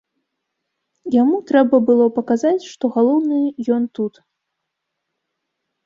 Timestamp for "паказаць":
2.17-2.67